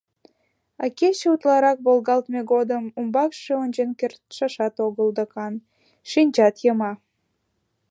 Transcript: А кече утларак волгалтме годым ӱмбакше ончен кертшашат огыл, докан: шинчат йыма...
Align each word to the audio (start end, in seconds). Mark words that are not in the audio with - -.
А 0.83 0.85
кече 0.97 1.27
утларак 1.33 1.77
волгалтме 1.85 2.41
годым 2.51 2.83
ӱмбакше 2.99 3.53
ончен 3.63 3.89
кертшашат 3.99 4.75
огыл, 4.85 5.07
докан: 5.17 5.53
шинчат 6.09 6.55
йыма... 6.65 6.93